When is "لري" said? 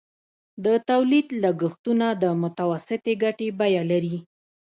3.91-4.17